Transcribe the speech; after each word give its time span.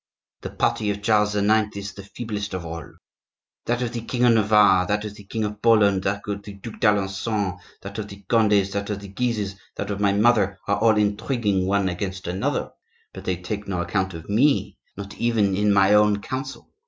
The 0.41 0.49
party 0.49 0.89
of 0.89 1.03
Charles 1.03 1.35
IX. 1.35 1.77
is 1.77 1.93
the 1.93 2.01
feeblest 2.01 2.55
of 2.55 2.65
all. 2.65 2.93
That 3.67 3.83
of 3.83 3.93
the 3.93 4.01
king 4.01 4.23
of 4.25 4.33
Navarre, 4.33 4.87
that 4.87 5.05
of 5.05 5.13
the 5.13 5.25
king 5.25 5.43
of 5.43 5.61
Poland, 5.61 6.01
that 6.05 6.27
of 6.27 6.41
the 6.41 6.53
Duc 6.53 6.79
d'Alencon, 6.79 7.59
that 7.83 7.99
of 7.99 8.07
the 8.07 8.23
Condes, 8.27 8.71
that 8.71 8.89
of 8.89 8.99
the 8.99 9.09
Guises, 9.09 9.57
that 9.75 9.91
of 9.91 9.99
my 9.99 10.11
mother, 10.13 10.57
are 10.67 10.79
all 10.79 10.97
intriguing 10.97 11.67
one 11.67 11.87
against 11.87 12.25
another, 12.25 12.71
but 13.13 13.25
they 13.25 13.35
take 13.37 13.67
no 13.67 13.79
account 13.81 14.15
of 14.15 14.27
me, 14.27 14.75
not 14.97 15.13
even 15.19 15.55
in 15.55 15.71
my 15.71 15.93
own 15.93 16.19
council. 16.19 16.67